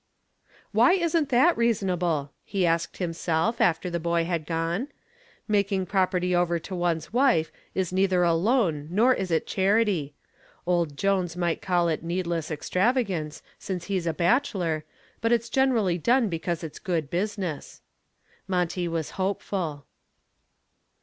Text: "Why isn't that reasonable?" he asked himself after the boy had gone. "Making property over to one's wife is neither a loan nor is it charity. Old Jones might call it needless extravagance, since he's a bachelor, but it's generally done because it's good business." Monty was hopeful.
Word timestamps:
"Why 0.71 0.93
isn't 0.93 1.29
that 1.29 1.55
reasonable?" 1.55 2.31
he 2.43 2.65
asked 2.65 2.97
himself 2.97 3.61
after 3.61 3.87
the 3.87 3.99
boy 3.99 4.23
had 4.25 4.47
gone. 4.47 4.87
"Making 5.47 5.85
property 5.85 6.35
over 6.35 6.57
to 6.57 6.73
one's 6.73 7.13
wife 7.13 7.51
is 7.75 7.93
neither 7.93 8.23
a 8.23 8.33
loan 8.33 8.87
nor 8.89 9.13
is 9.13 9.29
it 9.29 9.45
charity. 9.45 10.15
Old 10.65 10.97
Jones 10.97 11.37
might 11.37 11.61
call 11.61 11.87
it 11.87 12.01
needless 12.01 12.49
extravagance, 12.49 13.43
since 13.59 13.83
he's 13.85 14.07
a 14.07 14.11
bachelor, 14.15 14.85
but 15.21 15.31
it's 15.31 15.49
generally 15.51 15.99
done 15.99 16.29
because 16.29 16.63
it's 16.63 16.79
good 16.79 17.11
business." 17.11 17.81
Monty 18.47 18.87
was 18.87 19.11
hopeful. 19.21 19.85